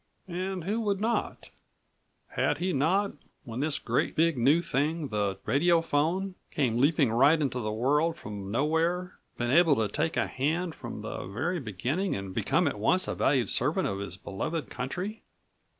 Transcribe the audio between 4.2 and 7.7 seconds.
new thing, the radiophone, came leaping right into